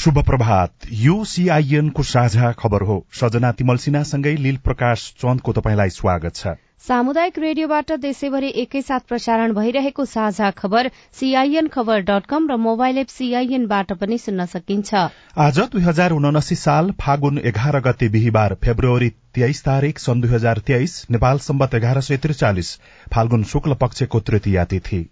[0.00, 6.36] शुभ प्रभात। यो सीआईएनको साझा खबर हो। सजना तिमल सिन्हासँगै लील प्रकाश चन्दको तपाईँलाई स्वागत
[6.36, 10.90] छ। सामुदायिक रेडियोबाट देशैभरि एकैसाथ प्रसारण भइरहेको साझा खबर
[11.20, 14.94] सीआईएन खबर डट कम र मोबाइल एप सीआईएनबाट पनि सुन्न सकिन्छ।
[15.38, 20.64] आज दुई हजार उनासी साल फागुन एघार गते बिहिबार फेब्रुअरी तेइस तारीक सन् दुई हजार
[20.66, 22.76] तेइस नेपाल सम्बत एघार सय त्रिचालिस
[23.12, 25.06] फाल्गुन शुक्ल पक्षको तृतीया तिथि।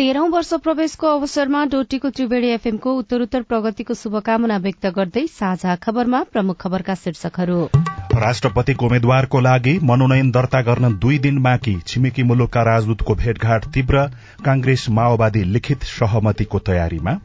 [0.00, 6.56] तेह्रौं वर्ष प्रवेशको अवसरमा डोटीको त्रिवेणी एफएमको उत्तरोत्तर प्रगतिको शुभकामना व्यक्त गर्दै साझा खबरमा प्रमुख
[6.60, 7.58] खबरका शीर्षकहरू।
[8.16, 14.06] राष्ट्रपतिको उम्मेद्वारको लागि मनोनयन दर्ता गर्न दुई दिन बाँकी छिमेकी मुलुकका राजदूतको भेटघाट तीव्र
[14.44, 17.18] कांग्रेस माओवादी लिखित सहमतिको तयारीमा।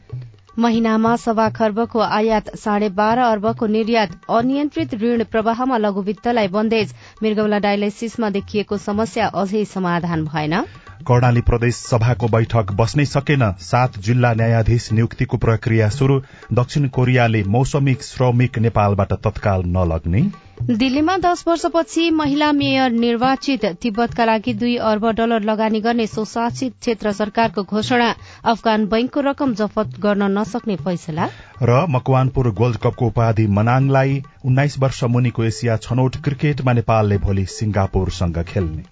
[0.59, 8.29] महिनामा सवा खर्बको आयात साढे बाह्र अर्बको निर्यात अनियन्त्रित ऋण प्रवाहमा लघुवित्तलाई बन्देज। मृगौला डायलाइसिसमा
[8.29, 10.61] देखिएको समस्या अझै समाधान भएन।
[11.07, 16.21] कर्णाली प्रदेश सभाको बैठक बस्नै सकेन। सात जिल्ला न्यायाधीश नियुक्तिको प्रक्रिया शुरू
[16.53, 20.21] दक्षिण कोरियाले मौसमी श्रमिक नेपालबाट तत्काल नलग्ने।
[20.61, 27.11] दिल्लीमा दश वर्षपछि महिला मेयर निर्वाचित तिब्बतका लागि दुई अर्ब डलर लगानी गर्ने स्वशासित क्षेत्र
[27.11, 31.27] सरकारको घोषणा। अफगान बैंकको रकम जफत गर्न नसक्ने फैसला।
[31.61, 38.43] र मकवानपुर गोल्ड कपको उपाधि मनाङलाई उन्नाइस वर्ष मुनिको एसिया छनौट क्रिकेटमा नेपालले भोलि सिंगापुरसँग
[38.43, 38.83] खेल्ने।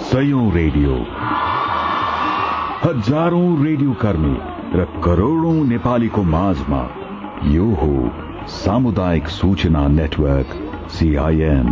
[0.00, 0.98] सयौं रेडियो।
[2.84, 6.78] हजारौं रेडियो कर्मी। र करोड़ौं नेपालीको माझमा
[7.48, 10.56] यो हो सामुदायिक सूचना नेटवर्क
[10.90, 11.68] सीआईएन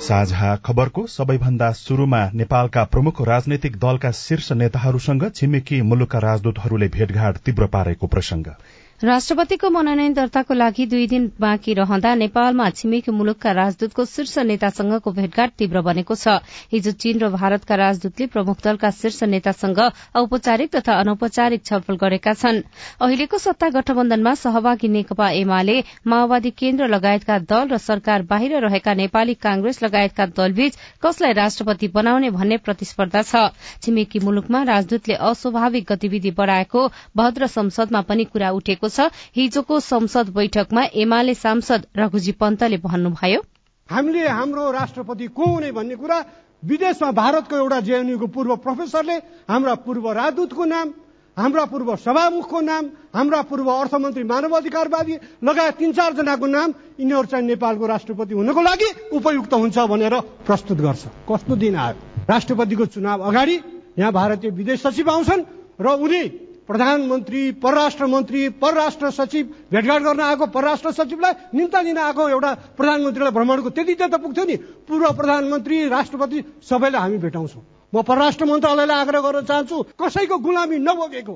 [0.00, 7.66] साझा खबरको सबैभन्दा शुरूमा नेपालका प्रमुख राजनैतिक दलका शीर्ष नेताहरूसँग छिमेकी मुलुकका राजदूतहरूले भेटघाट तीव्र
[7.68, 8.52] पारेको प्रसंग
[8.98, 15.50] राष्ट्रपतिको मनोनयन दर्ताको लागि दुई दिन बाँकी रहँदा नेपालमा छिमेकी मुलुकका राजदूतको शीर्ष नेतासँगको भेटघाट
[15.54, 16.42] तीव्र बनेको छ।
[16.72, 19.78] हिजो चीन र भारतका राजदूतले प्रमुख दलका शीर्ष नेतासँग
[20.18, 22.58] औपचारिक तथा अनौपचारिक छलफल गरेका छन्।
[22.98, 29.34] अहिलेको सत्ता गठबन्धनमा सहभागी नेकपा एमाले माओवादी केन्द्र लगायतका दल र सरकार बाहिर रहेका नेपाली
[29.38, 33.46] कांग्रेस लगायतका दलबीच कसलाई राष्ट्रपति बनाउने भन्ने प्रतिस्पर्धा छ।
[33.78, 36.86] छिमेकी मुलुकमा राजदूतले अस्वाभाविक गतिविधि बढ़ाएको
[37.16, 43.40] भद्र संसदमा पनि कुरा उठेको छ। हिजोको संसद बैठकमा एमाले सांसद रघुजी पन्तले भन्नुभयो
[43.88, 46.18] हामीले हाम्रो राष्ट्रपति को हुने भन्ने कुरा
[46.62, 49.16] विदेशमा भारतको एउटा जेएनयूको पूर्व प्रोफेसरले
[49.48, 50.88] हाम्रा पूर्व राजदूतको नाम
[51.36, 52.84] हाम्रा पूर्व सभामुखको नाम
[53.14, 58.88] हाम्रा पूर्व अर्थमन्त्री मानव अधिकारवादी लगायत तीन चारजनाको नाम यिनीहरू चाहिँ नेपालको राष्ट्रपति हुनको लागि
[59.14, 60.14] उपयुक्त हुन्छ भनेर
[60.46, 61.96] प्रस्तुत गर्छ। कस्तो दिन आयो?
[62.26, 63.56] राष्ट्रपतिको चुनाव अगाडि
[63.98, 65.42] यहाँ भारतीय विदेश सचिव आउँछन्
[65.80, 66.22] र उनी
[66.68, 73.32] प्रधानमन्त्री परराष्ट्र मन्त्री परराष्ट्र सचिव भेटघाट गर्न आएको परराष्ट्र सचिवलाई निम्ता दिन आएको एउटा प्रधानमन्त्रीलाई
[73.32, 77.62] भ्रमणको त्यति त पुग्थ्यो नि। पूर्व प्रधानमन्त्री राष्ट्रपति सबैलाई हामी भेटाउँछौँ।
[77.92, 81.34] म परराष्ट्र मन्त्रालयलाई आग्रह गर्न चाहन्छु कसैको गुलामी नभोगेको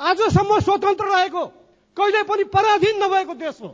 [0.00, 1.44] आजसम्म स्वतन्त्र रहेको
[1.96, 3.70] कहिले पनि पराधीन नभएको देश हो।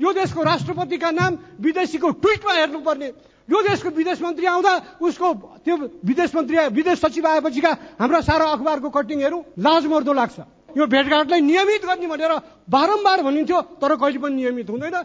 [0.00, 3.08] यो देशको राष्ट्रपतिका नाम विदेशीको ट्विटमा हेर्नुपर्ने।
[3.52, 5.28] यो देशको विदेश मन्त्री आउँदा उसको
[5.60, 5.76] त्यो
[6.08, 7.70] विदेश मन्त्री विदेश सचिव आएपछिका
[8.00, 10.38] हाम्रा सारा अखबारको कटिङहरू लाजमर्दो लाग्छ।
[10.76, 12.32] यो भेटघाटलाई नियमित गर्ने भनेर
[12.70, 14.96] बारम्बार भनिन्थ्यो तर कहिले पनि नियमित हुँदैन।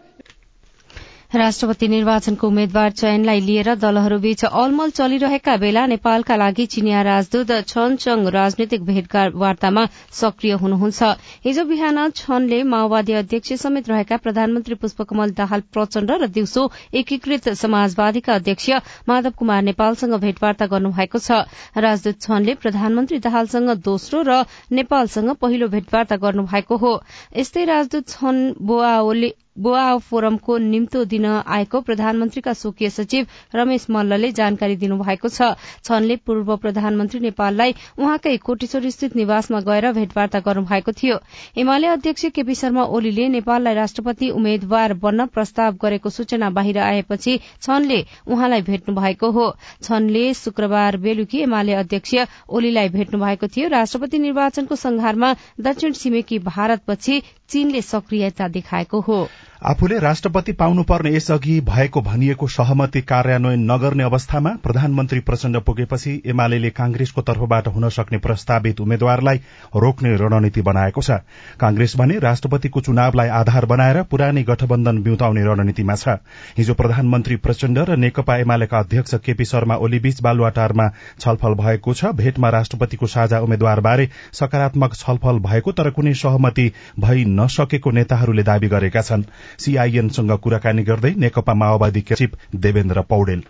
[1.31, 8.25] राष्ट्रपति निर्वाचनको उम्मेद्वार चयनलाई लिएर दलहरूबीच अलमल चलिरहेका बेला नेपालका लागि चिनिया राजदूत छन चङ
[8.29, 11.03] राजनीतिक भेटवार्तामा सक्रिय हुनुहुन्छ।
[11.45, 16.63] हिजो बिहान छनले माओवादी अध्यक्ष समेत रहेका प्रधानमन्त्री पुष्पकमल दाहाल प्रचण्ड र दिउँसो
[16.95, 18.69] एकीकृत समाजवादीका अध्यक्ष
[19.09, 21.45] माधव कुमार नेपालसँग भेटवार्ता गर्नुभएको छ।
[21.77, 24.41] राजदूत छनले प्रधानमन्त्री दाहालसँग दोस्रो र
[24.73, 26.91] नेपालसँग पहिलो भेटवार्ता गर्नुभएको हो।
[27.37, 34.75] यस्तै राजदूत छन बोआओले बोआ फोरमको निम्तो दिन आएको प्रधानमन्त्रीका स्वकीय सचिव रमेश मल्लले जानकारी
[34.75, 35.53] दिनुभएको छ।
[35.83, 41.19] छनले पूर्व प्रधानमन्त्री नेपाललाई उहाँकै कोटेश्वर स्थित निवासमा गएर भेटवार्ता गर्नुभएको थियो।
[41.57, 47.99] एमाले अध्यक्ष केपी शर्मा ओलीले नेपाललाई राष्ट्रपति उम्मेद्वार बन्न प्रस्ताव गरेको सूचना बाहिर आएपछि छनले
[48.27, 49.49] उहाँलाई भेट्नु भएको हो।
[49.83, 52.15] छनले शुक्रबार बेलुकी एमाले अध्यक्ष
[52.49, 59.27] ओलीलाई भेट्नु भएको थियो। राष्ट्रपति निर्वाचनको संघारमा दक्षिण छिमेकी भारतपछि चीनले सक्रियता देखाएको हो।
[59.61, 67.21] आफूले राष्ट्रपति पाउनुपर्ने यसअघि भएको भनिएको सहमति कार्यान्वयन नगर्ने अवस्थामा प्रधानमन्त्री प्रचण्ड पुगेपछि एमाले कांग्रेसको
[67.21, 69.37] तर्फबाट हुन सक्ने प्रस्तावित उम्मेद्वारलाई
[69.75, 71.19] रोक्ने रणनीति बनाएको छ।
[71.59, 76.15] कांग्रेस भने राष्ट्रपतिको चुनावलाई आधार बनाएर पुरानै गठबन्धन बिउताउने रणनीतिमा छ।
[76.57, 80.87] हिजो प्रधानमन्त्री प्रचण्ड र नेकपा एमालेका अध्यक्ष केपी शर्मा ओलीबीच बालुवाटारमा
[81.19, 87.91] छलफल भएको छ। भेटमा राष्ट्रपतिको साझा उम्मेद्वारबारे सकारात्मक छलफल भएको तर कुनै सहमति भई नसकेको
[87.91, 93.43] नेताहरूले दावी गरेका छन्। सीआईएनसँग कुराकानी गर्दै नेकपा माओवादी सचिव देवेन्द्र पौडेल।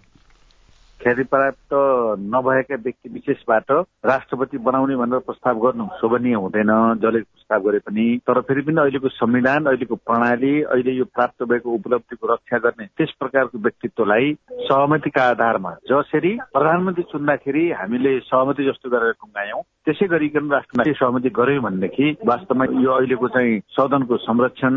[0.99, 1.73] ख्याति प्राप्त
[2.19, 3.71] नभएका व्यक्ति विशेषबाट
[4.05, 9.09] राष्ट्रपति बनाउने भनेर प्रस्ताव गर्नु शोभनीय हुँदैन जसले प्रस्ताव गरे पनि। तर फेरि पनि अहिलेको
[9.09, 15.71] संविधान अहिलेको प्रणाली अहिले यो प्राप्त भएको उपलब्धिको रक्षा गर्ने त्यस प्रकारको व्यक्तित्वलाई सहमतिका आधारमा
[15.91, 22.65] जसरी प्रधानमन्त्री चुन्दाखेरि हामीले सहमति जस्तो गरेर टुङ्गायौं त्यसै गरिकन राष्ट्रमा सहमति गर्यो भनेदेखि वास्तवमा
[22.83, 24.73] यो अहिलेको चाहिँ सदनको संरक्षण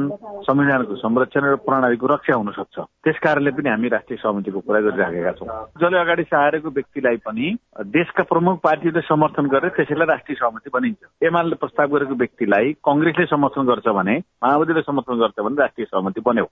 [0.46, 5.32] संविधानको संरक्षण र प्रणालीको रक्षा हुन सक्छ। त्यस कारणले पनि हामी राष्ट्रिय सहमतिको कुरा गरिराखेका
[5.38, 5.48] छौँ।
[5.82, 7.46] जसले अगाडि सहारेको व्यक्तिलाई पनि
[7.92, 13.62] देशका प्रमुख पार्टीहरूले समर्थन गरे त्यसैलाई राष्ट्रिय सहमति बनिन्छ एमाले प्रस्ताव गरेको व्यक्तिलाई कंग्रेसले समर्थन
[13.66, 16.46] गर्छ भने माओवादीले समर्थन गर्छ भने राष्ट्रिय सहमति बन्यो।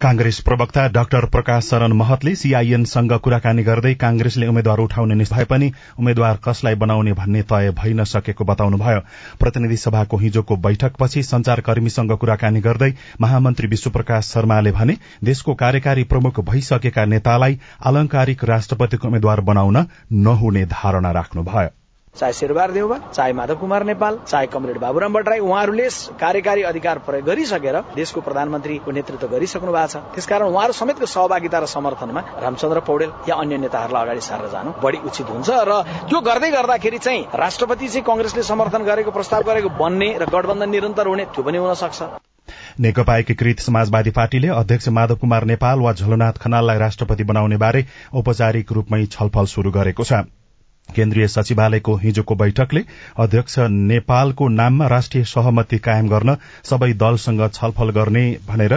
[0.00, 6.38] कांग्रेस प्रवक्ता डाक्टर प्रकाश शरण महतले सीआईएनसँग कुराकानी गर्दै कांग्रेसले उम्मेद्वार उठाउने भए पनि उम्मेद्वार
[6.44, 9.00] कसलाई बनाउने भन्ने तय भइ नसकेको बताउनुभयो।
[9.40, 17.04] प्रतिनिधि सभाको हिजोको बैठकपछि संचारकर्मीसँग कुराकानी गर्दै महामन्त्री विश्वप्रकाश शर्माले भने देशको कार्यकारी प्रमुख भइसकेका
[17.04, 21.79] नेतालाई अलंकारिक राष्ट्रपतिको उम्मेद्वार बनाउन नहुने धारणा राख्नुभयो।
[22.14, 25.88] चाहे शेरबार देउबा चाहे माधव कुमार नेपाल चाहे कमरेड बाबुराम भट्टराई उहाँहरूले
[26.20, 31.66] कार्यकारी अधिकार प्रयोग गरिसकेर देशको प्रधानमन्त्रीको नेतृत्व गरिसक्नु भएको छ। त्यसकारण उहाँहरू समेतको सहभागिता र
[31.66, 35.72] समर्थनमा रामचन्द्र पौडेल या अन्य नेताहरूलाई अगाडि सारेर जानु बढी उचित हुन्छ र
[36.10, 41.06] त्यो गर्दै गर्दाखेरि चाहिँ राष्ट्रपति चाहिँ कंग्रेसले समर्थन गरेको प्रस्ताव गरेको बन्ने र गठबन्धन निरन्तर
[41.06, 42.10] हुने त्यो पनि हुन सक्छ
[42.80, 48.72] नेकपा एकीकृत समाजवादी पार्टीले अध्यक्ष माधव कुमार नेपाल वा झलनाथ खनाललाई राष्ट्रपति बनाउने बारे औपचारिक
[48.72, 50.22] रूपमै छलफल शुरू गरेको छ।
[50.90, 52.84] केन्द्रीय सचिवालयको हिजोको बैठकले
[53.18, 58.74] अध्यक्ष नेपालको नाममा राष्ट्रिय सहमति कायम गर्न सबै दलसँग छलफल गर्ने भनेर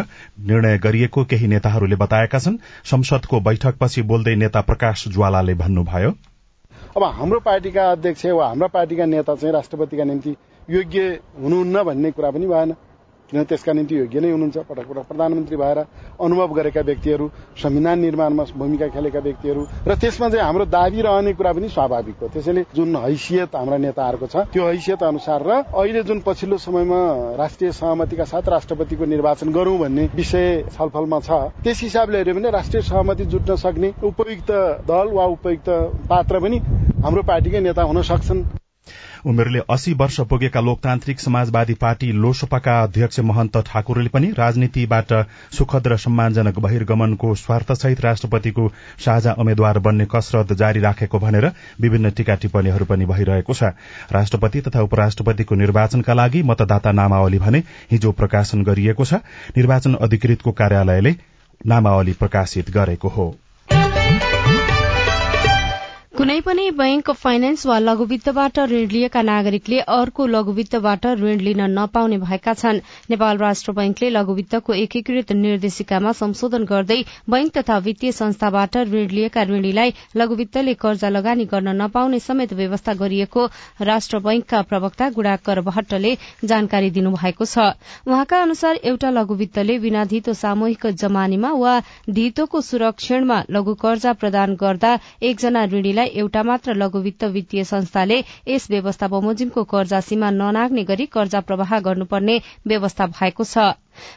[0.47, 6.13] निर्णय गरिएको केही नेताहरूले बताएका छन्। संसदको बैठकपछि बोल्दै नेता प्रकाश ज्वालाले भन्नुभयो।
[6.97, 10.35] अब हाम्रो पार्टीका अध्यक्ष वा हाम्रा पार्टीका नेता चाहिँ राष्ट्रपतिका निम्ति
[10.69, 12.75] योग्य हुनुहुन्न भन्ने कुरा पनि भएन।
[13.33, 15.77] किन त्यसका निम्ति योग्य नै हुनुहुन्छ। पटक पटक प्रधानमन्त्री भएर
[16.21, 17.25] अनुभव गरेका व्यक्तिहरू
[17.57, 22.27] संविधान निर्माणमा भूमिका खेलेका व्यक्तिहरू र त्यसमा चाहिँ हाम्रो दावी रहने कुरा पनि स्वाभाविक हो।
[22.29, 27.01] त्यसैले जुन हैसियत हाम्रा नेताहरूको छ त्यो हैसियत अनुसार र अहिले जुन पछिल्लो समयमा
[27.41, 31.31] राष्ट्रिय सहमतिका साथ राष्ट्रपतिको निर्वाचन गरौं भन्ने विषय छलफलमा छ
[31.63, 34.51] त्यस हिसाबले हेऱ्यो भने राष्ट्रिय सहमति जुट्न सक्ने उपयुक्त
[34.85, 35.69] दल वा उपयुक्त
[36.09, 36.57] पात्र पनि
[37.03, 38.62] हाम्रो पार्टीकै नेता हुन सक्छन्।
[39.25, 45.13] उमेरले अस्सी वर्ष पुगेका लोकतान्त्रिक समाजवादी पार्टी लोसपाका अध्यक्ष महन्त ठाकुरले पनि राजनीतिबाट
[45.57, 48.67] सुखद र सम्मानजनक बहिर्गमनको स्वार्थसहित राष्ट्रपतिको
[49.05, 53.71] साझा उम्मेद्वार बन्ने कसरत जारी राखेको भनेर विभिन्न टीका टिप्पणीहरू पनि भइरहेको छ।
[54.11, 59.23] राष्ट्रपति तथा उपराष्ट्रपतिको निर्वाचनका लागि मतदाता नामावली भने हिजो प्रकाशन गरिएको छ।
[59.57, 61.15] निर्वाचन अधिकृतको कार्यालयले
[61.65, 63.27] नामावली प्रकाशित गरेको हो।
[66.17, 72.53] कुनै पनि बैंक फाइनेन्स वा लघुवित्तबाट ऋण लिएका नागरिकले अर्को लघुवित्तबाट ऋण लिन नपाउने भएका
[72.53, 76.97] छन्। नेपाल राष्ट्र बैंकले लघुवित्तको एकीकृत निर्देशिकामा संशोधन गर्दै
[77.29, 83.47] बैंक तथा वित्तीय संस्थाबाट ऋण लिएका ऋणीलाई लघुवित्तले कर्जा लगानी गर्न नपाउने समेत व्यवस्था गरिएको
[83.81, 87.65] राष्ट्र बैंकका प्रवक्ता गुडाकर भट्टले जानकारी दिनुभएको छ।
[88.05, 91.73] उहाँका अनुसार एउटा लघुवित्तले बिना धितो सामूहिक जमानीमा वा
[92.13, 99.07] धितोको सुरक्षणमा लघु कर्जा प्रदान गर्दा एकजना ऋणीलाई एउटा मात्र लघुवित्त वित्तीय संस्थाले यस व्यवस्था
[99.07, 103.71] बमोजिमको कर्जा सीमा ननाग्ने गरी कर्जा प्रवाह गर्नुपर्ने व्यवस्था भएको छ।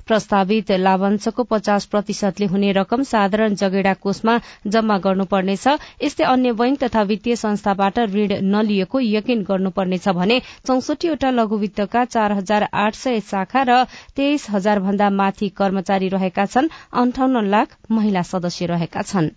[0.07, 5.67] प्रस्तावित लाभांशको पचास प्रतिशतले हुने रकम साधारण जगेडा कोषमा जम्मा गर्नुपर्नेछ।
[6.03, 12.69] यस्तै अन्य बैंक तथा वित्तीय संस्थाबाट ऋण नलिएको यकिन गर्नुपर्नेछ भने चौसठीवटा लघुवित्तका चार हजार
[12.75, 13.85] आठ सय शाखा र
[14.17, 19.31] तेइस हजार भन्दा माथि कर्मचारी रहेका छन्। अन्ठाउन्न लाख महिला सदस्य रहेका छन्।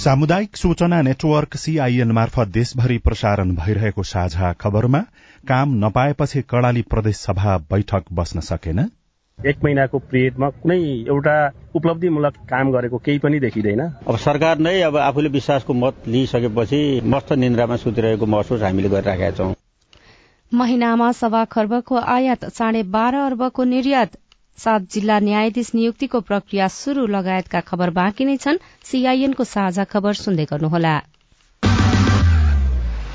[0.00, 4.98] सामुदायिक सूचना नेटवर्क सीआईएन मार्फत देशभरि प्रसारण भइरहेको साझा खबरमा
[5.48, 8.78] काम नपाएपछि कर्णाली प्रदेश सभा बैठक बस्न सकेन।
[9.38, 10.78] एक महिनाको पिरियडमा कुनै
[11.08, 11.34] एउटा
[11.74, 17.32] उपलब्धिमूलक काम गरेको केही पनि देखिँदैन। अब सरकार नै अब आफूले विश्वासको मत लिइसकेपछि मस्त
[17.34, 19.52] निन्द्रामा सुतिरहेको महसुस हामीले गरिराखेका छौं।
[20.52, 24.16] महिनामा सवा खर्बको आयात साढे बाह्र अर्बको निर्यात
[24.60, 30.44] सात जिल्ला न्यायाधीश नियुक्तिको प्रक्रिया शुरू लगायतका खबर बाँकी नै छन्। सीआईएनको साझा खबर सुन्दै
[30.50, 30.96] गर्नुहोला।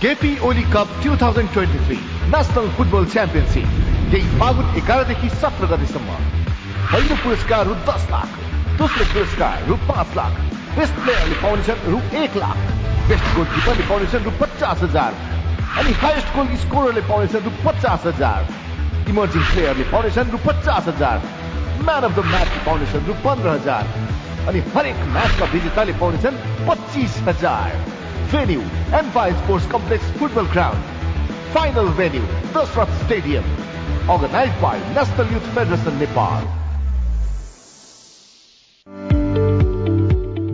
[0.02, 2.02] KP Oli cup 2023
[2.34, 3.68] national football championship
[4.16, 6.18] यही फागुन एघारदेखि सत्र गतिसम्म।
[6.94, 8.42] पहिलो पुरस्कार रु दस लाख
[8.82, 10.42] दोस्रो पुरस्कार रु पाँच लाख
[10.82, 12.58] बेस्ट प्लेयरले फाउन्डेसन रु एक लाख
[13.14, 15.24] बेस्ट गोलकिपरले फाउन्डेसन रु पचास हजार
[15.80, 18.54] अनि हाइएस्ट गोल स्कोररले फाउन्डेसन रु पचास हजार
[19.10, 21.18] इमर्जिङ प्लेयरले फाउन्डेसन रु पचास हजार
[21.84, 26.36] man of the match foundation रु पन्ध्र हजार अनि हरेक म्याचका विजेताले फाउन्डेसन
[26.68, 27.72] पच्चिस हजार।
[28.32, 28.62] Venue
[29.00, 30.94] empire sports complex football ground
[31.56, 32.22] final venue
[32.56, 33.50] Dasharath stadium
[34.14, 36.48] organise by national youth federation Nepal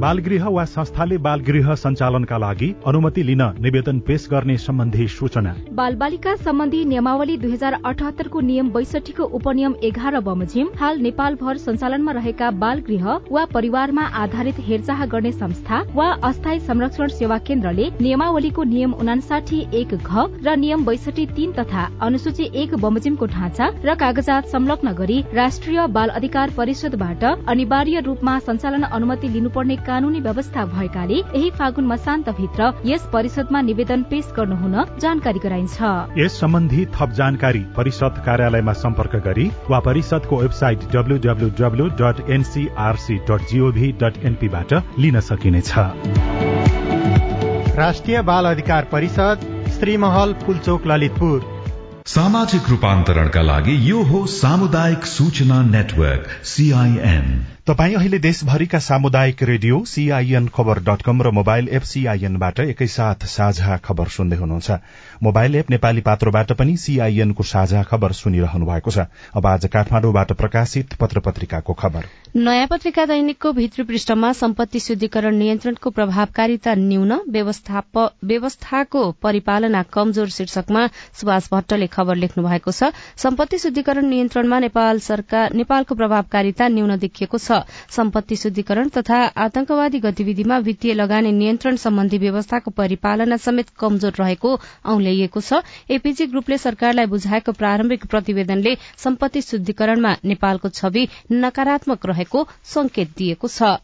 [0.01, 6.33] बालगृह वा संस्थाले बालगृह सञ्चालनका लागि अनुमति लिन निवेदन पेश गर्ने सम्बन्धी सूचना। बाल बालिका
[6.37, 12.79] सम्बन्धी नियमावली दुई हजार अठहत्तरको नियम बैसठीको उपनियम एघार बमोजिम हाल नेपालभर सञ्चालनमा रहेका बाल
[12.87, 19.61] गृह वा परिवारमा आधारित हेरचाह गर्ने संस्था वा अस्थायी संरक्षण सेवा केन्द्रले नियमावलीको नियम उनासाठी
[19.81, 25.21] एक घ र नियम बैसठी तीन तथा अनुसूची एक बमोजिमको ढाँचा र कागजात संलग्न गरी
[25.35, 27.23] राष्ट्रिय बाल अधिकार परिषदबाट
[27.55, 34.31] अनिवार्य रूपमा सञ्चालन अनुमति लिनुपर्ने कानूनी व्यवस्था भएकाले यही फागुन मसान्तभित्र यस परिषदमा निवेदन पेश
[34.37, 35.77] गर्नुहुन जानकारी गराइन्छ।
[36.17, 43.47] यस सम्बन्धी थप जानकारी परिषद कार्यालयमा सम्पर्क गरी वा परिषदको website WWW dot NCRC dot
[43.51, 45.73] GOV dot एनपीबाट लिन सकिनेछ।
[47.77, 49.47] राष्ट्रिय बाल अधिकार परिषद
[49.79, 51.39] श्रीमहल पुलचोक ललितपुर।
[52.07, 57.27] सामाजिक रूपान्तरणका लागि यो हो सामुदायिक सूचना नेटवर्क सीआईएन
[57.67, 63.75] तपाई अहिले देशभरिका सामुदायिक radio CIN Khabar dot com र मोबाइल एप सीआईएनबाट एकैसाथ साझा
[63.77, 64.77] खबर सुन्दै हुनुहुन्छ।
[65.23, 69.05] मोबाइल एप नेपाली पात्रोबाट पनि सीआईएनको साझा खबर सुनिरहनु भएको छ।
[69.37, 75.89] अब आज काठमाडौँबाट प्रकाशित पत्र पत्रिकाको खबर। नयाँ पत्रिका दैनिकको भित्री पृष्ठमा सम्पत्ति शुद्धिकरण नियन्त्रणको
[75.91, 84.59] प्रभावकारिता न्यून व्यवस्थाको परिपालना कमजोर शीर्षकमा सुभाष भट्टले खबर लेख्नु भएको छ। सम्पत्ति शुद्धिकरण नियन्त्रणमा
[84.65, 87.50] नेपालको प्रभावकारिता न्यून देखिएको छ।
[87.91, 95.41] सम्पत्ति शुद्धिकरण तथा आतंकवादी गतिविधिमा वित्तीय लगानी नियन्त्रण सम्बन्धी व्यवस्थाको परिपालना समेत कमजोर रहेको औंल्याइएको
[95.41, 103.47] छ। एपीजी ग्रुपले सरकारलाई बुझाएको प्रारम्भिक प्रतिवेदनले सम्पत्ति शुद्धिकरणमा नेपालको छवि नकारात्मक रहेको संकेत दिएको
[103.47, 103.77] छ।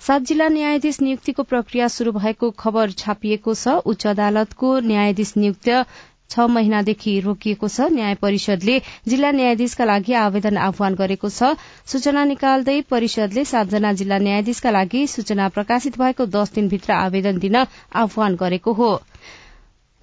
[0.00, 5.68] सात जिल्ला न्यायाधीश नियुक्तिको प्रक्रिया शुरू भएको खबर छापिएको छ। उच्च अदालतको न्यायाधीश नियुक्त
[6.30, 11.52] छ महिनादेखि रोकिएको छ। न्याय परिषदले जिल्ला न्यायाधीशका लागि आवेदन आह्वान गरेको छ।
[11.86, 18.36] सूचना निकाल्दै परिषदले सातजना जिल्ला न्यायाधीशका लागि सूचना प्रकाशित भएको दस दिनभित्र आवेदन दिन आह्वान
[18.36, 18.90] गरेको हो।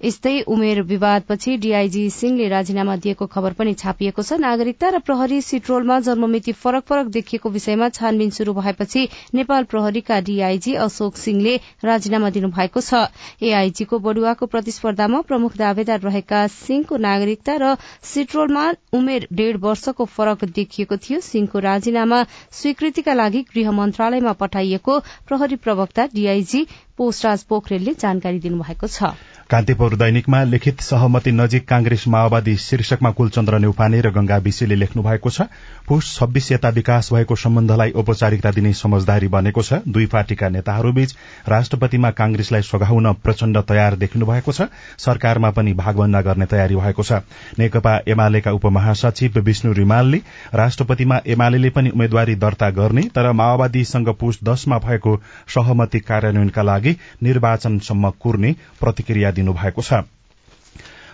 [0.00, 5.98] यस्तै उमेर विवादपछि डीआईजी सिंहले राजीनामा दिएको खबर पनि छापिएको छ। नागरिकता र प्रहरी सिट्रोलमा
[6.00, 9.02] जन्ममिति फरक फरक देखिएको विषयमा छानबिन शुरू भएपछि
[9.34, 13.02] नेपाल प्रहरीका डीआईजी अशोक सिंहले राजीनामा दिनुभएको छ।
[13.42, 17.74] एआईजीको बडुवाको प्रतिस्पर्धामा प्रमुख दावेदार रहेका सिंहको नागरिकता र
[18.04, 25.56] सिट्रोलमा उमेर डेढ़ वर्षको फरक देखिएको थियो। सिंहको राजीनामा स्वीकृतिका लागि गृह मन्त्रालयमा पठाइएको प्रहरी
[25.66, 29.12] प्रवक्ता डीआईजी पोस्टराज पोखरेलले जानकारी दिनुभएको छ।
[29.50, 35.30] कान्तिपुर दैनिकमा लिखित सहमति नजिक कांग्रेस माओवादी शीर्षकमा कुलचन्द्र नेउपाने र गंगा विशीले लेख्नु भएको
[35.30, 35.42] छ
[35.88, 41.14] पुष छब्बीस यता विकास भएको सम्बन्धलाई औपचारिकता दिने समझदारी बनेको छ। दुई पार्टीका नेताहरूबीच
[41.48, 47.24] राष्ट्रपतिमा कांग्रेसलाई सघाउन प्रचण्ड तयार देखिनु भएको छ। सरकारमा पनि भागभण्डा गर्ने तयारी भएको छ।
[47.58, 50.20] नेकपा एमालेका उपमहासचिव विष्णु रिमालले
[50.54, 55.16] राष्ट्रपतिमा एमाले पनि उम्मेद्वारी दर्ता गर्ने तर माओवादीसँग पुष दशमा भएको
[55.56, 60.04] सहमति कार्यान्वयनका लागि निर्वाचनसम्म कुर्ने प्रतिक्रिया दिनुभएको छ।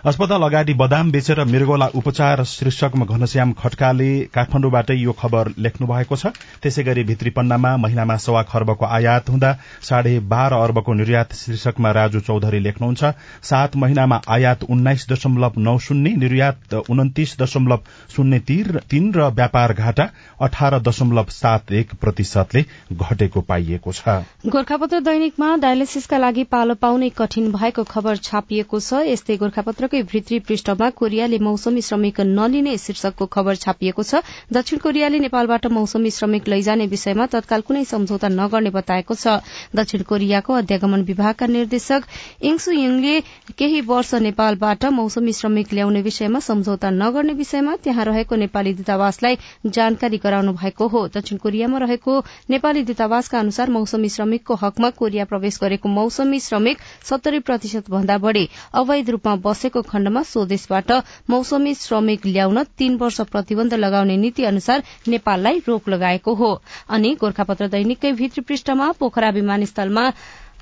[0.05, 6.29] अस्पताल अगाडि बदाम बेचेर मृगोला उपचार शीर्षकमा घनश्याम खड्काले काठमाडौँबाटै यो खबर लेख्नु भएको छ।
[6.61, 12.19] त्यसै गरी भित्री पन्नामा महिनामा सवा खर्बको आयात हुँदा साढे बाह्र अर्बको निर्यात शीर्षकमा राजु
[12.21, 13.03] चौधरी लेख्नुहुन्छ।
[13.43, 18.39] सात महिनामा आयात उन्नाइस दशमलव नौ शून्य निर्यात उन्तिस दशमलव शून्य
[18.85, 20.07] तीन र व्यापार घाटा
[20.41, 24.21] अठार दशमलव सात एक प्रतिशतले घटेको पाइएको छ।
[24.53, 30.39] गोर्खापत्र दैनिकमा डायलिसिसका लागि पालो पाउनै कठिन भएको खबर छापिएको छ। यस्तै गोर्खापत्रकै दैनिककै भित्री
[30.39, 34.21] पृष्ठमा कोरियाले मौसमी श्रमिक नलिने शीर्षकको खबर छापिएको छ।
[34.51, 39.39] दक्षिण कोरियाले नेपालबाट मौसमी श्रमिक लैजाने विषयमा तत्काल कुनै सम्झौता नगर्ने बताएको छ।
[39.75, 42.01] दक्षिण कोरियाको अध्यागमन विभागका निर्देशक
[42.43, 43.15] इङ्सु यङले
[43.55, 49.35] केही वर्ष नेपालबाट मौसमी श्रमिक ल्याउने विषयमा सम्झौता नगर्ने विषयमा त्यहाँ रहेको नेपाली दूतावासलाई
[49.67, 55.59] जानकारी गराउनु भएको हो। दक्षिण कोरियामा रहेको नेपाली दूतावासका अनुसार मौसमी श्रमिकको हकमा कोरिया प्रवेश
[55.61, 60.91] गरेको मौसमी श्रमिक सत्तरी प्रतिशत भन्दा बढ़ी अवैध रूपमा बसेको खण्डमा स्वदेशबाट
[61.29, 66.51] मौसमी श्रमिक ल्याउन तीन वर्ष प्रतिबन्ध लगाउने नीति अनुसार नेपाललाई रोक लगाएको हो।
[66.89, 70.09] अनि गोर्खापत्र दैनिककै भित्री पृष्ठमा पोखरा विमानस्थलमा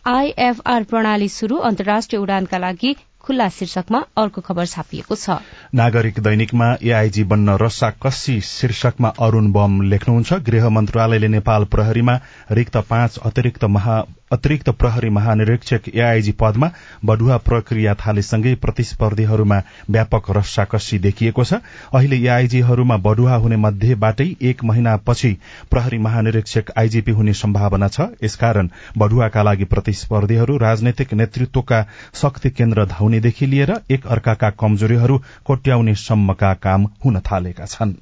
[0.08, 5.36] आईएफआर प्रणाली शुरू अन्तर्राष्ट्रिय उडानका लागि खुल्ला शीर्षकमा अर्को खबर छापिएको छ।
[5.74, 12.20] नागरिक दैनिकमा एआईजी बन्न रस्सा कस्सी शीर्षकमा अरूण बम लेख्नुहुन्छ। गृह मन्त्रालयले नेपाल प्रहरीमा
[12.52, 13.96] रिक्त पाँच अतिरिक्त महा
[14.34, 16.70] अतिरिक्त प्रहरी महानिरीक्षक एआईजी पदमा
[17.06, 21.62] बढ़ुवा प्रक्रिया थालेसँगै प्रतिस्पर्धीहरूमा व्यापक रस्साकस्सी देखिएको छ।
[21.94, 25.32] अहिले एआईजीहरूमा बढ़ुवा हुने मध्येबाटै एक महिनापछि
[25.72, 33.46] प्रहरी महानिरीक्षक आईजीपी हुने सम्भावना छ। यसकारण बढ़ुवाका लागि प्रतिस्पर्धीहरू राजनैतिक नेतृत्वका शक्ति केन्द्र धाउनेदेखि
[33.46, 37.94] लिएर एक अर्काका कमजोरीहरू कोट्याउने सम्मका काम हुन थालेका छन्।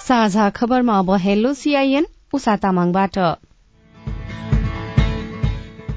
[0.00, 3.16] साझा खबरमा अब हेलो सीआईएन उषा तामाङबाट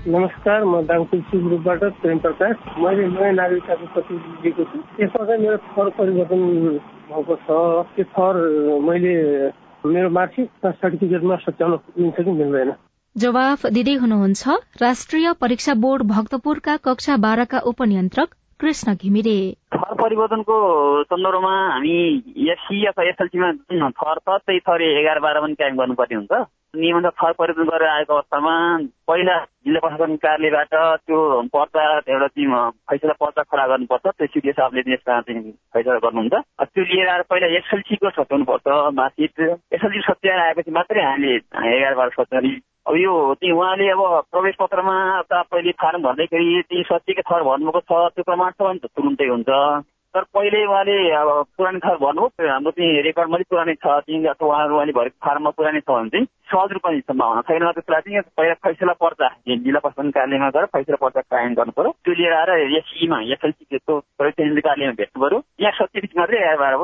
[0.07, 5.57] नमस्कार म दाङपुल ग्रुपबाट प्रेम प्रकाश। मैले नयाँ नागरिकताको प्रतिनिधि दिएको छु। त्यसमा चाहिँ मेरो
[5.67, 6.41] थर परिवर्तन
[7.11, 7.47] भएको छ।
[7.95, 8.35] त्यो थर
[8.87, 9.13] मैले
[9.85, 10.49] मेरो मार्कसिट
[10.81, 12.71] सर्टिफिकेटमा सच्याउन मिल्छ कि मिल्दैन?
[13.15, 14.43] जवाफ दिँदै हुनुहुन्छ
[14.81, 18.29] राष्ट्रिय परीक्षा बोर्ड भक्तपुरका कक्षा बाह्रका उपनियन्त्रक
[18.63, 19.39] कृष्ण घिमिरे।
[19.75, 20.55] थर परिवर्तनको
[21.03, 21.95] सन्दर्भमा हामी
[22.51, 26.47] एससी अथवा एसएलसीमा जुन थर छ त्यही थर एघार बाह्र पनि कायम गर्नुपर्ने हुन्छ।
[26.79, 28.55] नियमअनुसार थर परिवर्तन गरेर आएको अवस्थामा
[29.07, 31.19] पहिला जिल्ला प्रशासन कार्यालयबाट त्यो
[31.51, 36.83] पर्चा एउटा चाहिँ फैसला पर्चा खडा गर्नुपर्छ। त्यो सिडिओ साहबले यसमा चाहिँ फैसला गर्नुहुन्छ। त्यो
[36.83, 39.39] लिएर आएर पहिला एसएलसीको सच्याउनुपर्छ मार्कसिट
[39.75, 44.95] एसएलसी सच्याएर आएपछि मात्रै हामीले एघार बाह्र सच्याउने अब यो चाहिँ उहाँले अब प्रवेश पत्रमा
[45.31, 49.49] पहिले फारम भर्दैखेरि ती सचिएको थर भन्नुभएको छ त्यो प्रमाण त तुरुन्तै हुन्छ।
[50.13, 54.47] तर पहिले उहाँले अब पुरानो थर भन्नुभयो हाम्रो चाहिँ रेकर्डमा चाहिँ पुरानै छ चाहिँ अथवा
[54.47, 58.53] उहाँहरू उहाँले भरेको फारममा पुरानै छ भने चाहिँ सहज रूपमा सम्भावना छैन। त्यसलाई चाहिँ पहिला
[58.63, 63.17] फैसला पर्चा जिल्ला प्रशासन कार्यालयमा गएर फैसला पर्चा कायम गर्नु पर्यो। त्यो लिएर आएर एससीमा
[63.33, 66.75] एसएलसी त्यस्तो कार्यालयमा भेट्नु पर्यो। यहाँ सचित मात्रै आएर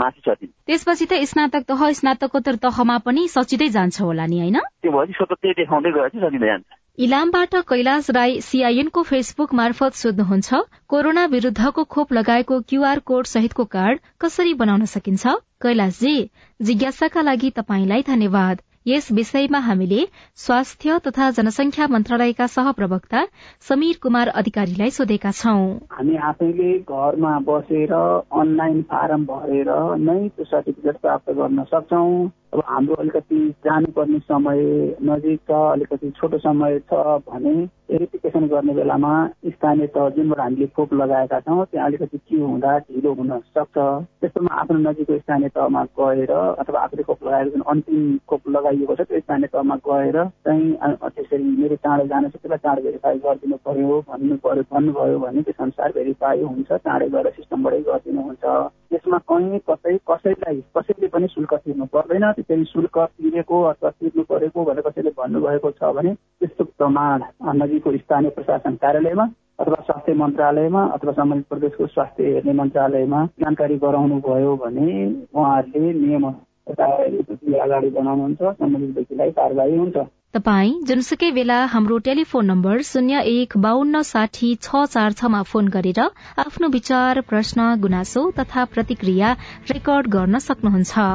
[0.00, 4.58] माथि सचित त्यसपछि त स्नातक तह स्नातकोत्तर तहमा पनि सचिँदै जान्छ होला नि होइन?
[4.82, 10.58] त्यो भएपछि स्वतः त्यही देखाउँदै गएपछि सचिँदै जान्छ। इलामबाट कैलाश राई सीआईएनको फेसबुक मार्फत सोध्नुहुन्छ
[10.88, 15.32] कोरोना विरूद्धको खोप लगाएको क्यूआर कोड सहितको कार्ड कसरी बनाउन सकिन्छ?
[15.62, 16.16] कैलाशजी
[16.60, 23.24] जिज्ञासाका लागि तपाईँलाई धन्यवाद। यस विषयमा हामीले स्वास्थ्य तथा जनसंख्या मन्त्रालयका सहप्रवक्ता
[23.68, 29.72] समीर कुमार अधिकारीलाई सोधेका छौं। हामी आफैले घरमा बसेर अनलाइन फारम भरेर
[30.04, 34.60] नै त्यो सर्टिफिकेट प्राप्त गर्न सक्छौं। अब हाम्रो अलिकति जानुपर्ने समय
[35.08, 36.94] नजिक छ अलिकति छोटो समय छ
[37.28, 37.54] भने
[37.90, 39.12] भेरिफिकेसन गर्ने बेलामा
[39.46, 44.54] स्थानीय तह जुनबाट हामीले खोप लगाएका छौँ त्यहाँ अलिकति के हुँदा ढिलो हुन सक्छ। त्यस्तोमा
[44.60, 49.20] आफ्नो नजिकको स्थानीय तहमा गएर अथवा आफूले खोप लगाएको जुन अन्तिम खोप लगाइएको छ त्यो
[49.20, 50.66] स्थानीय तहमा गएर चाहिँ
[51.06, 55.62] त्यसरी मेरो चाँडो जान छ त्यसलाई चाँडो भेरिफाई गरिदिनु पर्यो भन्नु पर्यो भन्नुभयो भने त्यस
[55.62, 58.44] अनुसार भेरिफाई हुन्छ चाँडै गएर सिस्टमबाटै गरिदिनुहुन्छ।
[58.90, 64.64] यसमा कहीँ कतै कसैलाई कसैले पनि शुल्क तिर्नु पर्दैन। त्यसरी शुल्क तिरेको अथवा तिर्नु परेको
[64.64, 67.22] भनेर कसैले भन्नुभएको छ भने त्यस्तो प्रमाण
[67.54, 69.26] नजिकको स्थानीय प्रशासन कार्यालयमा
[69.60, 74.86] अथवा स्वास्थ्य मन्त्रालयमा अथवा सम्बन्धित प्रदेशको स्वास्थ्य हेर्ने मन्त्रालयमा जानकारी गराउनु भयो भने
[75.34, 76.24] उहाँहरूले नियम
[76.70, 79.96] अगाडि बनाउनुहुन्छ सम्बन्धित व्यक्तिलाई कारवाही हुन्छ।
[80.34, 86.00] तपाई जुनसुकै बेला हाम्रो टेलिफोन नम्बर शून्य एक बान्न साठी छ चार छमा फोन गरेर
[86.44, 89.34] आफ्नो विचार प्रश्न गुनासो तथा प्रतिक्रिया
[89.72, 91.10] रेकर्ड गर्न सक्नुहुन्छ।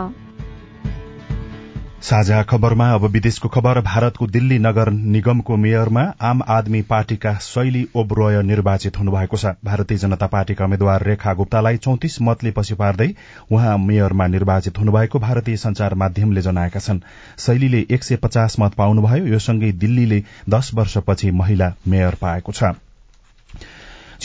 [2.01, 8.41] साझा खबरमा अब विदेशको खबर। भारतको दिल्ली नगर निगमको मेयरमा आम आदमी पार्टीका शैली ओब्रोय
[8.43, 13.10] निर्वाचित हुनुभएको छ। भारतीय जनता पार्टीका उम्मेद्वार रेखा गुप्तालाई चौतिस मतले पछि पार्दै
[13.51, 16.99] उहाँ मेयरमा निर्वाचित हुनुभएको भारतीय संचार माध्यमले जनाएका छन्।
[17.39, 22.75] शैलीले एक सय पचास मत पाउनुभयो। यो सँगै दिल्लीले दश वर्षपछि महिला मेयर पाएको छ।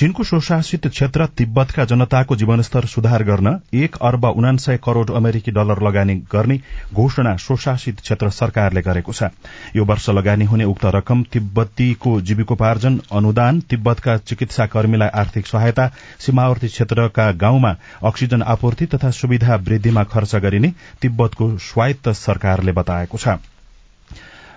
[0.00, 6.14] चीनको स्वशासित क्षेत्र तिब्बतका जनताको जीवनस्तर सुधार गर्न एक अर्ब उनासय करोड़ अमेरिकी डलर लगानी
[6.32, 6.56] गर्ने
[6.94, 9.28] घोषणा स्वशासित क्षेत्र सरकारले गरेको छ।
[9.76, 16.68] यो वर्ष लगानी हुने उक्त रकम तिब्बतीको जीविकोपार्जन अनुदान तिब्बतका चिकित्सा कर्मीलाई आर्थिक सहायता सीमावर्ती
[16.68, 23.38] क्षेत्रका गाउँमा अक्सिजन आपूर्ति तथा सुविधा वृद्धिमा खर्च गरिने तिब्बतको स्वायत्त सरकारले बताएको छ।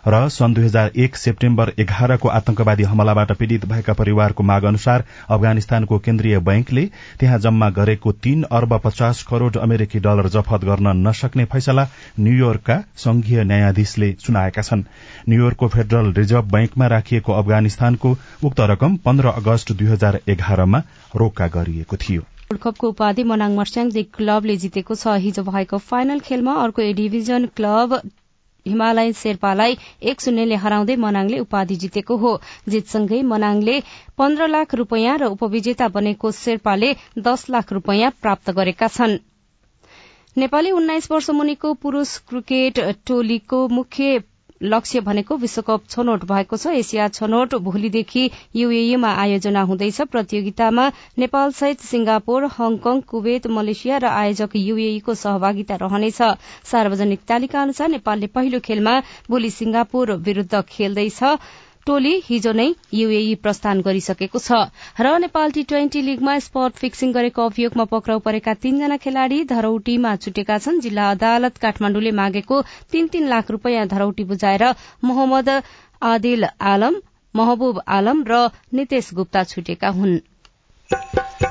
[0.06, 6.00] र सन् दुई हजार एक सेप्टेम्बर एघारको आतंकवादी हमलाबाट पीड़ित भएका परिवारको माग अनुसार अफगानिस्तानको
[6.00, 6.86] केन्द्रीय बैंकले
[7.20, 11.88] त्यहाँ जम्मा गरेको तीन अर्ब पचास करोड़ अमेरिकी डलर जफत गर्न नसक्ने फैसला
[12.20, 14.84] न्यूयोर्कका संघीय न्यायाधीशले सुनाएका छन्।
[15.30, 20.82] न्यूयोर्कको फेडरल रिजर्भ बैंकमा राखिएको अफगानिस्तानको उक्त रकम पन्ध्र अगस्त दुई हजार एघारमा
[21.16, 26.54] रोक्का गरिएको थियो। वर्ल्ड कपको उपाधि मनाङ मर्स्याङ क्लबले जितेको छ हिजो भएको फाइनल खेलमा
[26.63, 28.00] अर्को ए डिभिजन क्लब
[28.65, 32.32] हिमालयन शेर्पालाई एक शून्यले हराउँदै मनाङले उपाधि जितेको हो।
[32.69, 33.76] जितसँगै मनाङले
[34.17, 39.17] पन्ध्र लाख रूपियाँ र उपविजेता बनेको शेर्पाले दस लाख रूपियाँ प्राप्त गरेका छन्।
[40.36, 44.19] नेपाली उन्नाइस वर्ष मुनिको पुरूष क्रिकेट टोलीको मुख्य
[44.63, 51.82] लक्ष्य भनेको विश्वकप छनौट भएको छ। एसिया छनौट भोलिदेखि युएईमा आयोजना हुँदैछ। प्रतियोगितामा नेपाल सहित
[51.84, 56.21] सिंगापुर हङकङ कुवेत मलेसिया र आयोजक युएईको सहभागिता रहनेछ।
[56.65, 58.99] सार्वजनिक तालिका अनुसार नेपालले पहिलो खेलमा
[59.30, 61.19] भोलि सिंगापुर विरूद्ध खेल्दैछ।
[61.88, 64.60] टोली हिजो नै युएई प्रस्थान गरिसकेको छ।
[64.98, 70.58] र नेपाल टी ट्वेन्टी लीगमा स्पट फिक्सिङ गरेको अभियोगमा पक्राउ परेका तीनजना खेलाड़ी धरौटीमा छुटेका
[70.58, 74.63] छन्। जिल्ला अदालत काठमाण्डुले मागेको तीन तीन लाख रूपियाँ धरौटी बुझाएर
[75.04, 75.50] मोहम्मद
[76.10, 77.02] आदिल आलम
[77.36, 78.39] महबूब आलम र
[78.74, 80.15] नितेश गुप्ता छुटेका हुन्।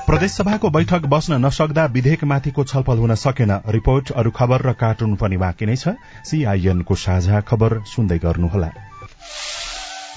[0.07, 5.66] प्रदेशसभाको बैठक बस्न नसक्दा विधेयकमाथिको छलफल हुन सकेन। रिपोर्ट अरू खबर र कार्टुन पनि बाँकी
[5.66, 8.71] नै छ। सीआईएनको साझा खबर सुन्दै गर्नुहोला।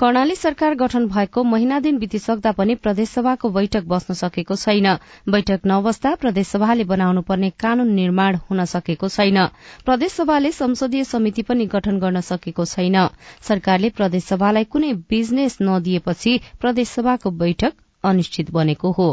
[0.00, 4.88] कर्णाली सरकार गठन भएको महिना दिन बितिसक्दा पनि प्रदेशसभाको बैठक बस्न सकेको छैन।
[5.28, 9.46] बैठक नबस्दा प्रदेशसभाले बनाउनु पर्ने कानून निर्माण हुन सकेको छैन।
[9.84, 13.08] प्रदेशसभाले संसदीय समिति पनि गठन गर्न सकेको छैन।
[13.40, 17.72] सरकारले प्रदेशसभालाई कुनै बिजनेस नदिएपछि प्रदेशसभाको बैठक
[18.04, 19.08] अनिश्चित बनेको हो।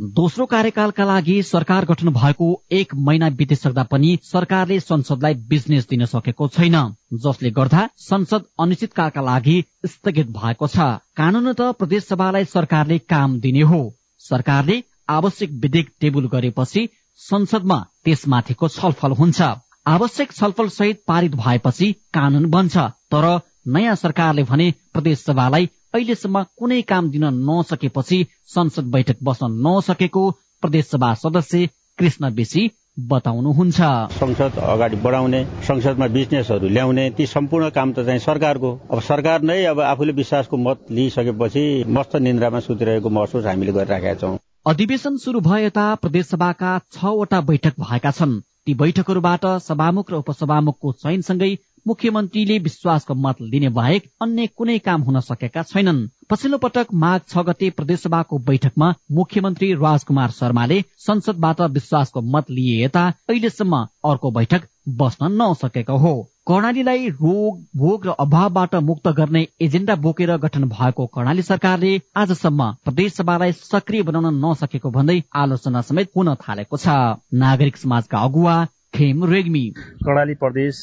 [0.00, 6.48] दोस्रो कार्यकालका लागि सरकार गठन भएको एक महिना बितिसक्दा पनि सरकारले संसदलाई बिजनेस दिन सकेको
[6.48, 6.76] छैन
[7.24, 9.54] जसले गर्दा संसद अनिश्चितकालका लागि
[9.86, 13.80] स्थगित भएको छ। कानून त प्रदेशसभालाई सरकारले काम दिने हो।
[14.18, 16.88] सरकारले आवश्यक विधेयक टेबुल गरेपछि
[17.20, 19.42] संसदमा त्यसमाथिको छलफल हुन्छ।
[19.86, 22.76] आवश्यक छलफल सहित पारित भएपछि कानून बन्छ
[23.14, 28.16] तर नयाँ सरकारले भने प्रदेशसभालाई अहिलेसम्म कुनै काम दिन नसकेपछि
[28.52, 30.22] संसद बैठक बस्न नसकेको
[30.62, 31.66] प्रदेशसभा सदस्य
[31.98, 32.62] कृष्ण बेसी
[33.10, 33.78] बताउनुहुन्छ।
[34.14, 39.58] संसद अगाडि बढाउने संसदमा बिजनेसहरू ल्याउने ती सम्पूर्ण काम त चाहिँ सरकारको। अब सरकार नै
[39.64, 45.64] अब आफूले विश्वासको मत लिइसकेपछि मस्त निन्द्रामा सुतिरहेको महसुस हामीले गरिराखेका छौँ। अधिवेशन शुरू भए
[45.64, 51.52] यता प्रदेशसभाका छवटा बैठक भएका छन्। ती बैठकहरूबाट सभामुख र उपसभामुखको चयनसँगै
[51.86, 57.44] मुख्यमन्त्रीले विश्वासको मत लिने बाहेक अन्य कुनै काम हुन सकेका छैनन्। पछिल्लो पटक माघ छ
[57.46, 64.68] गते प्रदेशसभाको बैठकमा मुख्यमन्त्री राजकुमार शर्माले संसदबाट विश्वासको मत लिए यता अहिलेसम्म अर्को बैठक
[65.00, 66.14] बस्न नसकेको हो।
[66.48, 73.52] कर्णालीलाई रोग भोग र अभावबाट मुक्त गर्ने एजेण्डा बोकेर गठन भएको कर्णाली सरकारले आजसम्म प्रदेशसभालाई
[73.54, 76.88] सक्रिय बनाउन नसकेको भन्दै आलोचना समेत हुन थालेको छ।
[77.34, 78.56] नागरिक समाजका अगुवा
[78.94, 79.66] खेम रेग्मी।
[80.04, 80.76] कर्णाली प्रदेश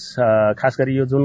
[0.60, 1.24] खास गरी यो जुन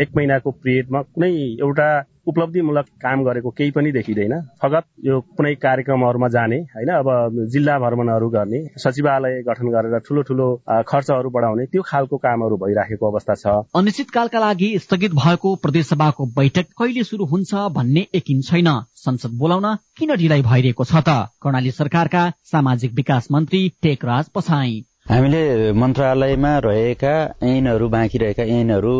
[0.00, 1.88] एक महिनाको पिरियडमा कुनै एउटा
[2.26, 4.32] उपलब्धिमूलक काम गरेको केही पनि देखिँदैन।
[4.62, 7.08] फगत यो कुनै कार्यक्रमहरूमा जाने होइन अब
[7.52, 10.46] जिल्ला भ्रमणहरू गर्ने सचिवालय गठन गरेर ठुलो ठुलो
[10.88, 17.04] खर्चहरू बढाउने त्यो खालको कामहरू भइराखेको अवस्था छ। अनिश्चितकालका लागि स्थगित भएको प्रदेशसभाको बैठक कहिले
[17.04, 18.72] शुरू हुन्छ भन्ने यकिन छैन।
[19.04, 19.66] संसद बोलाउन
[19.98, 21.28] किन ढिलाइ भइरहेको छ त?
[21.42, 27.12] कर्णाली सरकारका सामाजिक विकास मन्त्री टेकराज पछाई हामीले मन्त्रालयमा रहेका
[27.44, 28.94] ऐनहरू बाँकी रहेका ऐनहरू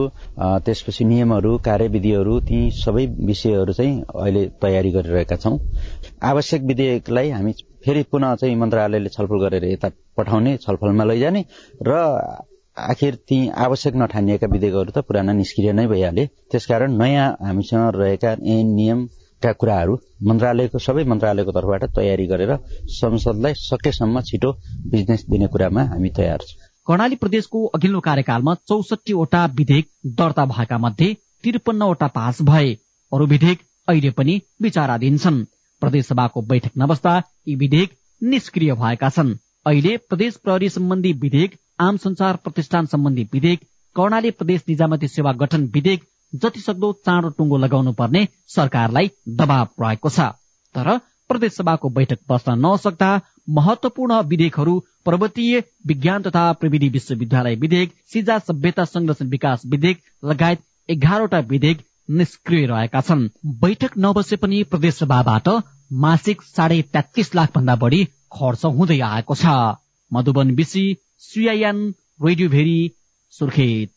[0.64, 5.56] त्यसपछि नियमहरू कार्यविधिहरू ती सबै विषयहरू चाहिँ अहिले तयारी गरिरहेका छौँ।
[6.22, 7.52] आवश्यक विधेयकलाई हामी
[7.84, 11.44] फेरि पुनः चाहिँ मन्त्रालयले छलफल गरेर यता पठाउने छलफलमा लैजाने
[11.80, 11.96] र
[12.76, 18.74] आखिर ती आवश्यक नठानिएका विधेयकहरू त पुराना निष्क्रिय नै भइहाले। त्यसकारण नयाँ हामीसँग रहेका ऐन
[18.76, 19.06] नियम
[19.44, 19.94] का कुराहरू
[20.28, 22.52] मन्त्रालयको सबै मन्त्रालयको तर्फबाट तयारी गरेर
[22.94, 24.52] संसदलाई सकेसम्म छिटो
[24.92, 29.86] बिजनेस दिने कुरामा हामी तयार छौँ। कर्णाली प्रदेशको अघिल्लो कार्यकालमा चौसठीवटा विधेयक
[30.18, 31.12] दर्ता भएका मध्ये
[31.44, 32.72] त्रिपन्नवटा पास भए।
[33.12, 35.44] अरू विधेयक अहिले पनि विचाराधीन छन्।
[35.82, 37.12] प्रदेशसभाको बैठक नबस्दा
[37.48, 37.90] यी विधेयक
[38.22, 39.34] निष्क्रिय भएका छन्।
[39.66, 43.60] अहिले प्रदेश प्रहरी सम्बन्धी विधेयक आम संचार प्रतिष्ठान सम्बन्धी विधेयक
[43.96, 46.02] कर्णाली प्रदेश निजामती सेवा गठन विधेयक
[46.34, 50.20] जति सक्दो चाँडो टुङ्गो लगाउनु पर्ने सरकारलाई दबाव रहेको छ।
[50.74, 50.96] तर
[51.30, 53.10] प्रदेशसभाको बैठक बस्न नसक्दा
[53.56, 54.74] महत्वपूर्ण विधेयकहरू
[55.06, 62.66] पर्वतीय विज्ञान तथा प्रविधि विश्वविद्यालय विधेयक सिजा सभ्यता संरक्षण विकास विधेयक लगायत एघारवटा विधेयक निष्क्रिय
[62.66, 63.28] रहेका छन्।
[63.60, 65.48] बैठक नबसे पनि प्रदेशसभाबाट
[66.00, 69.56] मासिक साढे तेत्तिस लाख भन्दा बढी खर्च हुँदै आएको छ।
[70.10, 70.84] मधुबन बिसी
[71.20, 71.78] सिआइएन
[72.20, 72.78] रेडियो भेरी
[73.32, 73.90] सुर्खेत।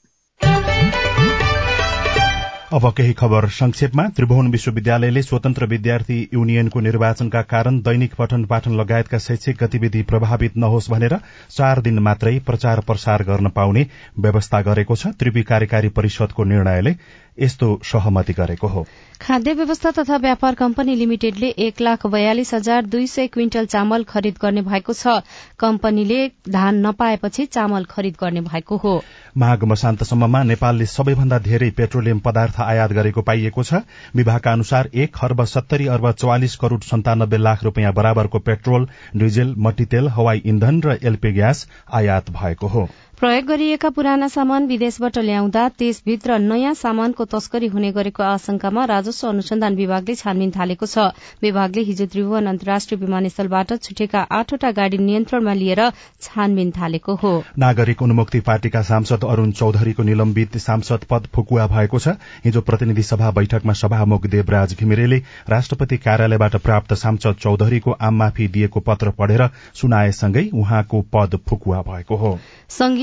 [2.74, 9.18] अब केही खबर संक्षेपमा। त्रिभुवन विश्वविद्यालयले स्वतन्त्र विद्यार्थी युनियनको निर्वाचनका कारण दैनिक पठन पाठन लगायतका
[9.26, 11.16] शैक्षिक गतिविधि प्रभावित नहोस् भनेर
[11.50, 13.86] चार दिन मात्रै प्रचार प्रसार गर्न पाउने
[14.20, 16.92] व्यवस्था गरेको छ। त्रिवी कार्यकारी परिषदको निर्णयले
[17.39, 18.86] यस्तो सहमति गरेको हो।
[19.21, 24.36] खाद्य व्यवस्था तथा व्यापार कम्पनी लिमिटेडले एक लाख बयालिस हजार दुई सय क्विन्टल चामल खरिद
[24.41, 25.21] गर्ने भएको छ।
[25.60, 26.19] कम्पनीले
[26.50, 29.02] धान नपाएपछि चामल खरिद गर्ने भएको हो।
[29.38, 33.82] माघ मसान्तसम्ममा नेपालले सबैभन्दा धेरै पेट्रोलियम पदार्थ आयात गरेको पाइएको छ।
[34.15, 40.08] विभागका अनुसार एक खर्ब सत्तरी अर्ब चौवालिस करोड़ सन्तानब्बे लाख रूपियाँ बराबरको पेट्रोल डिजेल मट्टीतेल
[40.10, 42.88] हवाई इन्धन र एलपी ग्यास आयात भएको हो।
[43.18, 49.76] प्रयोग गरिएका पुराना सामान विदेशबाट ल्याउँदा त्यसभित्र नयाँ सामानको तस्करी हुने गरेको आशंकामा राजस्व अनुसन्धान
[49.76, 55.82] विभागले छानबिन थालेको छ। विभागले हिजो त्रिभुवन अन्तर्राष्ट्रिय विमानस्थलबाट छुटेका आठवटा गाड़ी नियन्त्रणमा लिएर
[56.22, 62.16] छानबिन थालेको हो। नागरिक उन्मुक्ति पार्टीका सांसद अरूण चौधरीको निलम्बित सांसद पद फुकुवा भएको छ।
[62.46, 68.86] हिजो प्रतिनिधि सभा बैठकमा सभामुख देवराज घिमिरेले राष्ट्रपति कार्यालयबाट प्राप्त सांसद चौधरीको आम माफी दिएको
[68.86, 69.48] पत्र पढेर
[69.82, 72.38] सुनाएसँगै उहाँको पद फुकुवा भएको हो।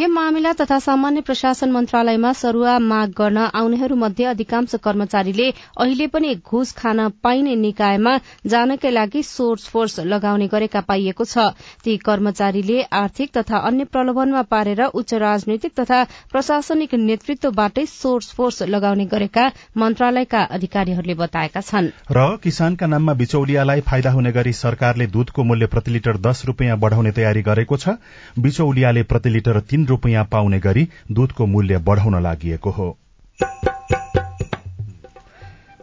[0.04, 5.48] संघीय मामिला तथा सामान्य प्रशासन मन्त्रालयमा सरूवा माग गर्न आउनेहरू मध्ये अधिकांश कर्मचारीले
[5.80, 11.38] अहिले पनि घुस खान पाइने निकायमा जानकै लागि सोर्स फोर्स लगाउने गरेका पाइएको छ।
[11.84, 19.06] ती कर्मचारीले आर्थिक तथा अन्य प्रलोभनमा पारेर उच्च राजनैतिक तथा प्रशासनिक नेतृत्वबाटै सोर्स फोर्स लगाउने
[19.06, 25.66] गरेका मन्त्रालयका अधिकारीहरूले बताएका छन्। र किसानका नाममा बिचौलियालाई फाइदा हुने गरी सरकारले दूधको मूल्य
[25.72, 27.96] प्रति लिटर दस रूपियाँ बढ़ाउने तयारी गरेको छ।
[28.38, 32.90] बिचौलियाले प्रति लिटर तीन रूपियाँ पाउने गरी दूधको मूल्य बढ़ाउन लागि हो।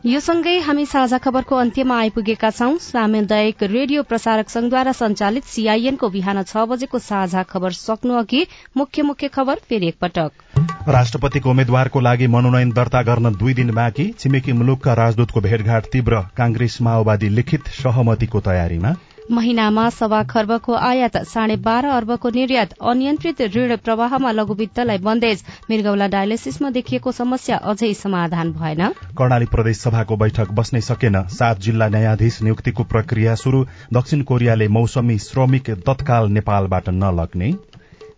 [0.06, 6.42] यो सँगै हामी साझा खबरको अन्त्यमा आइपुगेका छौं। सामुदायिक रेडियो प्रसारक संघद्वारा संचालित सीआईएनको बिहान
[6.44, 8.42] छ बजेको साझा खबर सक्नु अघि
[8.78, 14.54] मुख्य मुख्य खबर फेरि एकपटक। राष्ट्रपतिको उम्मेद्वारको लागि मनोनयन दर्ता गर्न दुई दिन बाँकी। छिमेकी
[14.54, 18.96] मुलुकका राजदूतको भेटघाट तीव्र। कांग्रेस माओवादी लिखित सहमतिको तयारीमा।
[19.32, 26.70] महिनामा सवा खर्बको आयात साढे बाह्र अर्बको निर्यात अनियन्त्रित ऋण प्रवाहमा लघुवित्तलाई बन्देज। मृगौला डायलिसिसमा
[26.70, 32.84] देखिएको समस्या अझै समाधान भएन। कर्णाली प्रदेश सभाको बैठक बस्नै सकेन। सात जिल्ला न्यायाधीश नियुक्तिको
[32.84, 37.52] प्रक्रिया शुरू दक्षिण कोरियाले मौसमी श्रमिक तत्काल नेपालबाट नलग्ने।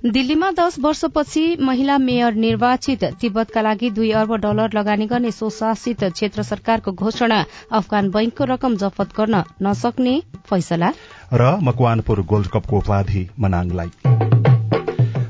[0.04, 6.44] दिल्लीमा दश वर्षपछि महिला मेयर निर्वाचित तिब्बतका लागि दुई अर्ब डलर लगानी गर्ने स्वशासित क्षेत्र
[6.44, 7.40] सरकारको घोषणा
[7.72, 10.92] अफगान बैंकको रकम जफत गर्न नसक्ने फैसला।
[11.34, 14.53] र मकवानपुर गोल्ड कपको उपाधि मनाङलाई।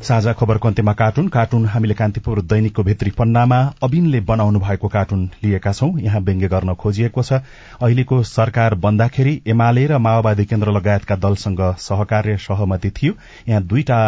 [0.04, 5.72] साझा खबरको अन्त्यमा कार्टुन। कार्टुन हामीले कान्तिपुर दैनिकको भित्री पन्नामा अबिनले बनाउनु भएको कार्टुन लिएका
[5.72, 7.40] छौं। यहाँ व्यङ्ग्य गर्न खोजिएको छ।
[7.80, 13.14] अहिलेको सरकार बन्दाखेरि एमाले र माओवादी केन्द्र लगायतका दलसँग सहकार्य सहमति थियो।
[13.48, 14.00] यहाँ दुईटा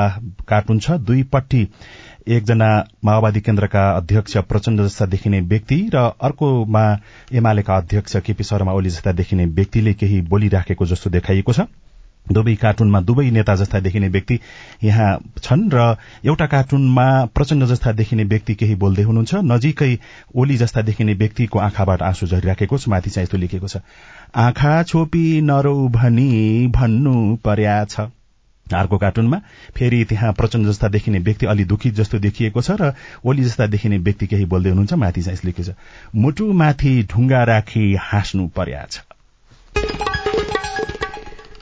[0.47, 1.67] कार्टुन छ। दुईपट्टि
[2.27, 2.69] एकजना
[3.05, 6.85] माओवादी केन्द्रका अध्यक्ष प्रचण्ड जस्ता देखिने व्यक्ति र अर्कोमा
[7.33, 11.67] एमालेका अध्यक्ष केपी शर्मा ओली जस्ता देखिने व्यक्तिले केही बोलिराखेको जस्तो देखाइएको छ।
[12.31, 14.39] दुवै कार्टुनमा दुवै नेता जस्ता देखिने व्यक्ति
[14.83, 15.09] यहाँ
[15.41, 19.97] छन् र एउटा कार्टुनमा प्रचण्ड जस्ता देखिने व्यक्ति केही बोल्दै हुनुहुन्छ। नजिकै
[20.35, 23.81] ओली जस्ता देखिने व्यक्तिको आँखाबाट आँसु झरिराखेको छ माथि चाहिँ यस्तो लेखेको छ
[24.35, 28.09] आँखा छोपी नरौ भनी भन्नु पर्या छ।
[28.67, 29.37] अर्को कार्टुनमा
[29.77, 33.97] फेरि त्यहाँ प्रचण्ड जस्ता देखिने व्यक्ति अलि दुखी जस्तो देखिएको छ र ओली जस्ता देखिने
[34.01, 35.75] व्यक्ति केही बोल्दै हुनुहुन्छ माथि चाहिँ लेखेको छ
[36.15, 39.05] मुटु माथि ढुङ्गा राखी हाँस्नु पर्या छ।